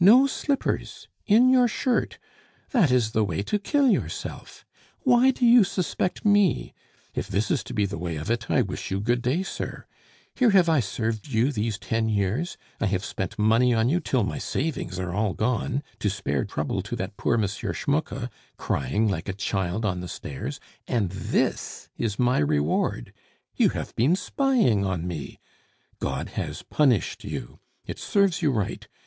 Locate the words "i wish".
8.50-8.90